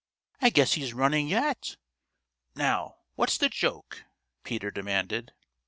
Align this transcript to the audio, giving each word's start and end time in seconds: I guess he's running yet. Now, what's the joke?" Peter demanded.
I 0.41 0.49
guess 0.49 0.73
he's 0.73 0.95
running 0.95 1.27
yet. 1.27 1.77
Now, 2.55 2.95
what's 3.13 3.37
the 3.37 3.49
joke?" 3.49 4.03
Peter 4.43 4.71
demanded. 4.71 5.31